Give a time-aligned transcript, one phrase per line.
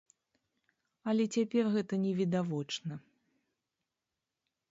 [1.13, 2.93] Але цяпер гэта не відавочна.